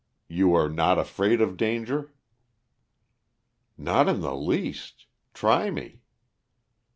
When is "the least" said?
4.21-5.05